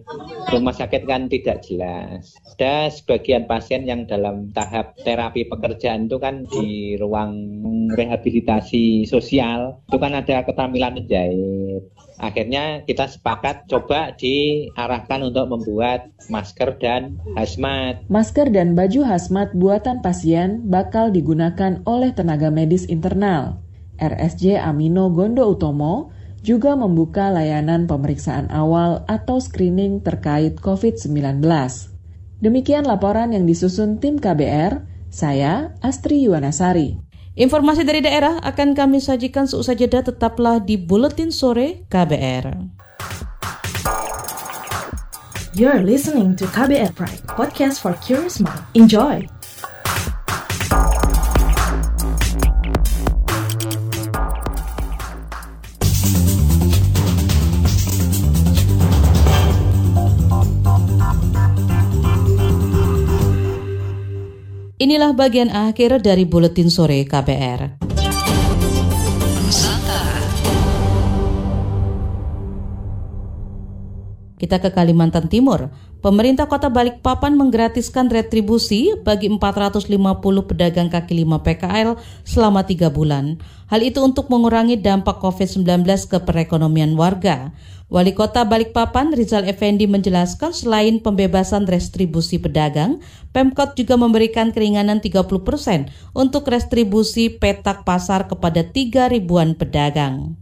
rumah 0.55 0.71
sakit 0.71 1.03
kan 1.03 1.27
tidak 1.27 1.67
jelas. 1.67 2.31
Ada 2.55 2.89
sebagian 2.89 3.45
pasien 3.45 3.83
yang 3.83 4.07
dalam 4.07 4.49
tahap 4.55 4.95
terapi 5.03 5.45
pekerjaan 5.51 6.07
itu 6.07 6.17
kan 6.17 6.47
di 6.47 6.95
ruang 6.95 7.35
rehabilitasi 7.91 9.03
sosial 9.03 9.83
itu 9.91 9.97
kan 9.99 10.15
ada 10.15 10.47
keterampilan 10.47 10.95
menjahit. 10.95 11.83
Akhirnya 12.17 12.81
kita 12.81 13.05
sepakat 13.05 13.69
coba 13.69 14.13
diarahkan 14.17 15.29
untuk 15.29 15.45
membuat 15.53 16.09
masker 16.33 16.81
dan 16.81 17.21
hazmat. 17.37 18.01
Masker 18.09 18.49
dan 18.49 18.73
baju 18.73 19.05
hazmat 19.05 19.53
buatan 19.53 20.01
pasien 20.01 20.65
bakal 20.65 21.13
digunakan 21.13 21.77
oleh 21.85 22.09
tenaga 22.17 22.49
medis 22.49 22.89
internal. 22.89 23.61
RSJ 24.01 24.61
Amino 24.61 25.13
Gondo 25.13 25.45
Utomo 25.45 26.13
juga 26.41 26.77
membuka 26.77 27.29
layanan 27.33 27.89
pemeriksaan 27.89 28.49
awal 28.49 29.05
atau 29.09 29.41
screening 29.41 30.01
terkait 30.01 30.57
COVID-19. 30.61 31.41
Demikian 32.37 32.85
laporan 32.85 33.33
yang 33.33 33.49
disusun 33.49 33.97
tim 33.97 34.21
KBR, 34.21 34.85
saya 35.09 35.73
Astri 35.81 36.21
Yuwanasari. 36.25 37.06
Informasi 37.37 37.85
dari 37.85 38.01
daerah 38.01 38.41
akan 38.41 38.73
kami 38.73 38.97
sajikan 38.97 39.45
seusai 39.45 39.77
jeda 39.77 40.01
tetaplah 40.01 40.57
di 40.57 40.73
Buletin 40.73 41.29
Sore 41.29 41.85
KBR. 41.85 42.49
You're 45.53 45.85
listening 45.85 46.33
to 46.41 46.49
KBR 46.49 46.97
Pride, 46.97 47.21
podcast 47.29 47.85
for 47.85 47.93
curious 48.01 48.41
mind. 48.41 48.65
Enjoy! 48.73 49.36
Inilah 64.77 65.09
bagian 65.17 65.49
akhir 65.49 66.05
dari 66.05 66.29
buletin 66.29 66.69
sore 66.69 67.01
KBR. 67.01 67.81
Kita 74.37 74.61
ke 74.61 74.69
Kalimantan 74.69 75.33
Timur. 75.33 75.73
Pemerintah 75.97 76.45
Kota 76.45 76.69
Balikpapan 76.69 77.33
menggratiskan 77.33 78.05
retribusi 78.13 78.93
bagi 79.01 79.33
450 79.33 79.89
pedagang 80.45 80.93
kaki 80.93 81.25
lima 81.25 81.41
PKL 81.41 81.97
selama 82.21 82.69
tiga 82.69 82.93
bulan. 82.93 83.41
Hal 83.65 83.81
itu 83.81 84.05
untuk 84.05 84.29
mengurangi 84.29 84.77
dampak 84.77 85.17
COVID-19 85.17 85.81
ke 86.05 86.21
perekonomian 86.21 86.93
warga. 86.93 87.49
Wali 87.89 88.13
Kota 88.13 88.45
Balikpapan 88.45 89.09
Rizal 89.09 89.49
Effendi 89.49 89.89
menjelaskan 89.89 90.53
selain 90.53 91.01
pembebasan 91.01 91.65
restribusi 91.65 92.37
pedagang, 92.37 93.01
Pemkot 93.33 93.73
juga 93.73 93.97
memberikan 93.97 94.53
keringanan 94.53 95.01
30% 95.01 95.25
untuk 96.13 96.45
restribusi 96.45 97.33
petak 97.33 97.89
pasar 97.89 98.29
kepada 98.29 98.61
3 98.61 99.09
ribuan 99.09 99.57
pedagang 99.57 100.37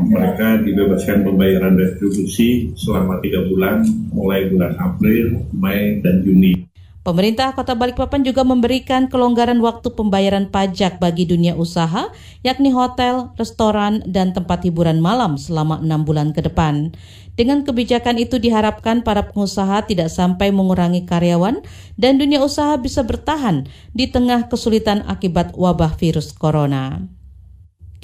mereka 0.00 0.60
dibebaskan 0.60 1.24
pembayaran 1.24 1.74
retribusi 1.80 2.72
selama 2.76 3.18
tiga 3.24 3.44
bulan, 3.48 3.84
mulai 4.12 4.52
bulan 4.52 4.76
April, 4.76 5.48
Mei, 5.56 6.04
dan 6.04 6.20
Juni. 6.20 6.68
Pemerintah 7.06 7.54
Kota 7.54 7.78
Balikpapan 7.78 8.26
juga 8.26 8.42
memberikan 8.42 9.06
kelonggaran 9.06 9.62
waktu 9.62 9.94
pembayaran 9.94 10.50
pajak 10.50 10.98
bagi 10.98 11.22
dunia 11.22 11.54
usaha, 11.54 12.10
yakni 12.42 12.74
hotel, 12.74 13.30
restoran, 13.38 14.02
dan 14.10 14.34
tempat 14.34 14.66
hiburan 14.66 14.98
malam 14.98 15.38
selama 15.38 15.78
enam 15.78 16.02
bulan 16.02 16.34
ke 16.34 16.42
depan. 16.42 16.90
Dengan 17.38 17.62
kebijakan 17.62 18.18
itu 18.18 18.42
diharapkan 18.42 19.06
para 19.06 19.22
pengusaha 19.30 19.86
tidak 19.86 20.10
sampai 20.10 20.50
mengurangi 20.50 21.06
karyawan 21.06 21.62
dan 21.94 22.18
dunia 22.18 22.42
usaha 22.42 22.74
bisa 22.74 23.06
bertahan 23.06 23.70
di 23.94 24.10
tengah 24.10 24.50
kesulitan 24.50 25.06
akibat 25.06 25.54
wabah 25.54 25.94
virus 25.94 26.34
corona. 26.34 27.15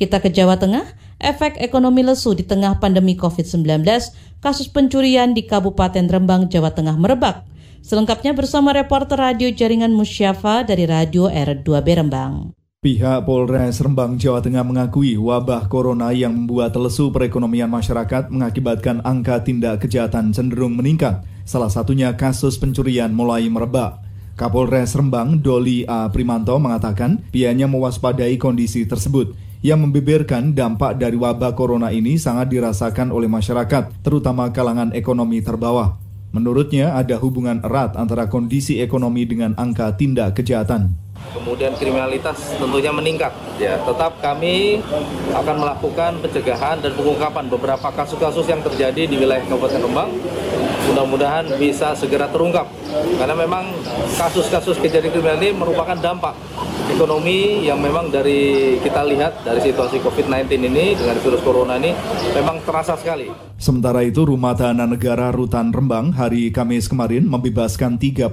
Kita 0.02 0.18
ke 0.18 0.34
Jawa 0.34 0.58
Tengah, 0.58 0.82
efek 1.22 1.62
ekonomi 1.62 2.02
lesu 2.02 2.34
di 2.34 2.42
tengah 2.42 2.82
pandemi 2.82 3.14
COVID-19, 3.14 3.86
kasus 4.42 4.66
pencurian 4.66 5.30
di 5.30 5.46
Kabupaten 5.46 6.10
Rembang, 6.10 6.50
Jawa 6.50 6.74
Tengah 6.74 6.98
merebak. 6.98 7.46
Selengkapnya 7.86 8.34
bersama 8.34 8.74
reporter 8.74 9.14
radio 9.14 9.46
jaringan 9.54 9.94
Musyafa 9.94 10.66
dari 10.66 10.90
Radio 10.90 11.30
R2B 11.30 11.86
Rembang. 12.02 12.50
Pihak 12.82 13.22
Polres 13.22 13.78
Rembang, 13.78 14.18
Jawa 14.18 14.42
Tengah 14.42 14.66
mengakui 14.66 15.14
wabah 15.14 15.70
corona 15.70 16.10
yang 16.10 16.34
membuat 16.34 16.74
lesu 16.74 17.14
perekonomian 17.14 17.70
masyarakat 17.70 18.26
mengakibatkan 18.26 19.06
angka 19.06 19.46
tindak 19.46 19.86
kejahatan 19.86 20.34
cenderung 20.34 20.74
meningkat. 20.74 21.22
Salah 21.46 21.70
satunya 21.70 22.10
kasus 22.18 22.58
pencurian 22.58 23.14
mulai 23.14 23.46
merebak. 23.46 24.02
Kapolres 24.34 24.98
Rembang, 24.98 25.38
Doli 25.38 25.86
A. 25.86 26.10
Primanto 26.10 26.58
mengatakan 26.58 27.22
pihaknya 27.30 27.70
mewaspadai 27.70 28.34
kondisi 28.34 28.82
tersebut 28.82 29.51
yang 29.62 29.78
membeberkan 29.78 30.52
dampak 30.52 30.98
dari 30.98 31.14
wabah 31.14 31.54
corona 31.54 31.94
ini 31.94 32.18
sangat 32.18 32.50
dirasakan 32.50 33.14
oleh 33.14 33.30
masyarakat, 33.30 34.02
terutama 34.02 34.50
kalangan 34.50 34.90
ekonomi 34.90 35.38
terbawah. 35.38 36.02
Menurutnya 36.34 36.98
ada 36.98 37.14
hubungan 37.22 37.62
erat 37.62 37.94
antara 37.94 38.26
kondisi 38.26 38.82
ekonomi 38.82 39.22
dengan 39.22 39.54
angka 39.54 39.94
tindak 39.94 40.34
kejahatan. 40.34 40.98
Kemudian 41.30 41.76
kriminalitas 41.78 42.58
tentunya 42.58 42.90
meningkat. 42.90 43.30
Ya, 43.62 43.78
tetap 43.78 44.18
kami 44.18 44.82
akan 45.30 45.56
melakukan 45.62 46.18
pencegahan 46.18 46.82
dan 46.82 46.92
pengungkapan 46.98 47.46
beberapa 47.46 47.88
kasus-kasus 47.94 48.48
yang 48.50 48.58
terjadi 48.64 49.06
di 49.06 49.14
wilayah 49.14 49.44
Kabupaten 49.46 49.80
Rembang 49.86 50.10
mudah-mudahan 50.92 51.48
bisa 51.56 51.96
segera 51.96 52.28
terungkap 52.28 52.68
karena 53.16 53.32
memang 53.32 53.64
kasus-kasus 54.20 54.76
kejadian 54.76 55.08
kriminal 55.16 55.40
ini 55.40 55.50
merupakan 55.56 55.96
dampak 55.96 56.36
ekonomi 56.92 57.64
yang 57.64 57.80
memang 57.80 58.12
dari 58.12 58.76
kita 58.84 59.00
lihat 59.08 59.40
dari 59.40 59.64
situasi 59.64 60.04
COVID-19 60.04 60.52
ini 60.68 60.92
dengan 60.92 61.16
virus 61.16 61.40
corona 61.40 61.80
ini 61.80 61.96
memang 62.36 62.60
terasa 62.60 62.92
sekali. 63.00 63.32
Sementara 63.56 64.04
itu, 64.04 64.26
Rumah 64.26 64.52
Tahanan 64.52 64.92
Negara 64.92 65.32
Rutan 65.32 65.72
Rembang 65.72 66.12
hari 66.12 66.52
Kamis 66.52 66.92
kemarin 66.92 67.24
membebaskan 67.24 67.96
38 67.96 68.28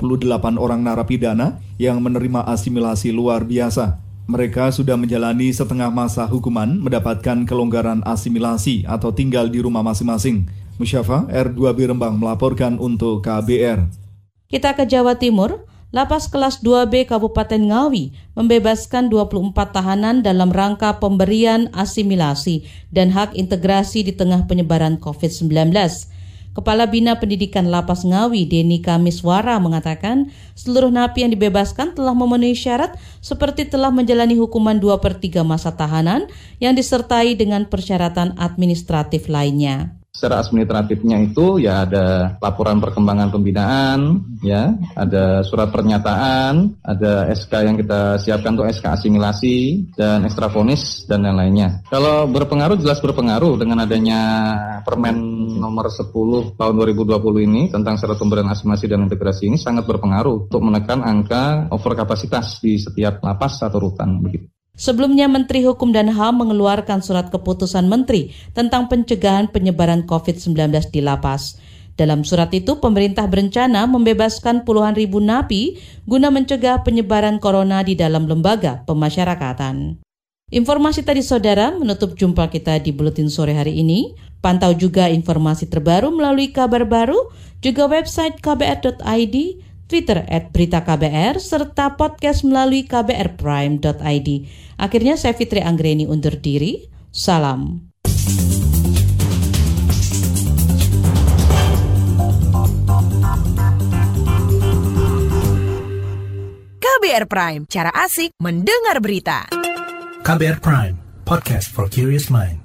orang 0.60 0.82
narapidana 0.84 1.63
yang 1.80 2.04
menerima 2.04 2.43
asimilasi 2.50 3.15
luar 3.15 3.48
biasa. 3.48 4.02
Mereka 4.30 4.69
sudah 4.69 4.93
menjalani 4.93 5.50
setengah 5.50 5.89
masa 5.89 6.30
hukuman 6.30 6.78
mendapatkan 6.78 7.50
kelonggaran 7.50 8.06
asimilasi 8.06 8.86
atau 8.86 9.10
tinggal 9.10 9.50
di 9.50 9.58
rumah 9.58 9.82
masing-masing. 9.82 10.45
Musyafa 10.80 11.28
R2B 11.28 11.92
Rembang 11.92 12.15
melaporkan 12.15 12.80
untuk 12.80 13.20
KBR. 13.20 13.92
Kita 14.48 14.80
ke 14.80 14.88
Jawa 14.88 15.20
Timur. 15.20 15.68
Lapas 15.89 16.30
kelas 16.30 16.62
2B 16.62 17.10
Kabupaten 17.10 17.58
Ngawi 17.58 18.13
membebaskan 18.38 19.10
24 19.10 19.58
tahanan 19.74 20.22
dalam 20.22 20.54
rangka 20.54 21.02
pemberian 21.02 21.65
asimilasi 21.74 22.62
dan 22.94 23.10
hak 23.10 23.34
integrasi 23.34 24.06
di 24.06 24.13
tengah 24.13 24.46
penyebaran 24.46 25.02
COVID-19. 25.02 25.50
Kepala 26.54 26.86
Bina 26.86 27.18
Pendidikan 27.18 27.74
Lapas 27.74 28.06
Ngawi, 28.06 28.46
Deni 28.46 28.86
Kamiswara, 28.86 29.58
mengatakan 29.58 30.30
seluruh 30.54 30.94
napi 30.94 31.26
yang 31.26 31.34
dibebaskan 31.34 31.98
telah 31.98 32.13
memenuhi 32.13 32.54
syarat 32.54 32.94
seperti 33.18 33.65
telah 33.65 33.89
menjalani 33.89 34.38
hukuman 34.38 34.78
2 34.78 35.02
per 35.02 35.18
3 35.18 35.42
masa 35.42 35.74
tahanan 35.74 36.30
yang 36.62 36.78
disertai 36.78 37.34
dengan 37.34 37.65
persyaratan 37.65 38.38
administratif 38.38 39.26
lainnya 39.26 39.99
secara 40.10 40.41
administratifnya 40.41 41.22
itu 41.22 41.62
ya 41.62 41.86
ada 41.86 42.36
laporan 42.41 42.82
perkembangan 42.82 43.30
pembinaan, 43.30 44.00
ya, 44.41 44.74
ada 44.98 45.45
surat 45.45 45.69
pernyataan, 45.69 46.82
ada 46.82 47.30
SK 47.32 47.54
yang 47.63 47.76
kita 47.78 48.17
siapkan 48.19 48.58
untuk 48.58 48.67
SK 48.67 48.86
asimilasi 49.00 49.58
dan 49.95 50.26
ekstrafonis 50.26 51.06
dan 51.06 51.24
lain-lainnya. 51.24 51.86
Kalau 51.88 52.28
berpengaruh 52.28 52.76
jelas 52.82 53.00
berpengaruh 53.00 53.56
dengan 53.62 53.86
adanya 53.86 54.22
Permen 54.84 55.17
nomor 55.60 55.91
10 55.91 56.56
tahun 56.56 56.74
2020 56.74 57.48
ini 57.48 57.62
tentang 57.69 58.00
syarat 58.00 58.17
pemberian 58.17 58.50
asimilasi 58.50 58.86
dan 58.89 59.06
integrasi 59.06 59.48
ini 59.48 59.58
sangat 59.60 59.86
berpengaruh 59.86 60.50
untuk 60.50 60.62
menekan 60.63 61.06
angka 61.06 61.69
overkapasitas 61.69 62.63
di 62.63 62.80
setiap 62.80 63.22
lapas 63.22 63.62
atau 63.62 63.78
rutan 63.78 64.19
begitu. 64.24 64.59
Sebelumnya 64.80 65.28
Menteri 65.28 65.68
Hukum 65.68 65.92
dan 65.92 66.08
HAM 66.08 66.39
mengeluarkan 66.39 67.04
surat 67.04 67.28
keputusan 67.28 67.92
Menteri 67.92 68.32
tentang 68.56 68.88
pencegahan 68.88 69.52
penyebaran 69.52 70.08
COVID-19 70.08 70.56
di 70.96 71.04
lapas. 71.04 71.60
Dalam 72.00 72.24
surat 72.24 72.48
itu, 72.56 72.80
pemerintah 72.80 73.28
berencana 73.28 73.84
membebaskan 73.84 74.63
puluhan 74.63 74.96
ribu 74.96 75.20
napi 75.20 75.76
guna 76.08 76.32
mencegah 76.32 76.80
penyebaran 76.88 77.44
corona 77.44 77.84
di 77.84 78.00
dalam 78.00 78.24
lembaga 78.24 78.88
pemasyarakatan. 78.88 80.00
Informasi 80.48 81.04
tadi 81.04 81.28
saudara 81.28 81.76
menutup 81.76 82.15
jumpa 82.15 82.48
kita 82.48 82.80
di 82.80 82.96
Buletin 82.96 83.28
Sore 83.28 83.52
hari 83.52 83.84
ini. 83.84 84.15
Pantau 84.39 84.72
juga 84.72 85.12
informasi 85.12 85.68
terbaru 85.68 86.08
melalui 86.15 86.56
kabar 86.56 86.88
baru, 86.88 87.28
juga 87.60 87.92
website 87.92 88.39
kbr.id, 88.39 89.36
Twitter 89.89 90.21
at 90.30 90.54
Berita 90.54 90.86
KBR, 90.86 91.41
serta 91.41 91.97
podcast 91.97 92.45
melalui 92.45 92.86
kbrprime.id. 92.86 94.30
Akhirnya 94.78 95.17
saya 95.17 95.34
Fitri 95.34 95.65
Anggreni 95.65 96.06
undur 96.06 96.38
diri. 96.38 96.86
Salam. 97.10 97.89
KBR 106.78 107.25
Prime, 107.25 107.63
cara 107.65 107.89
asik 107.89 108.38
mendengar 108.38 109.02
berita. 109.02 109.49
KBR 110.21 110.62
Prime, 110.62 110.95
podcast 111.25 111.73
for 111.73 111.89
curious 111.89 112.30
mind. 112.30 112.59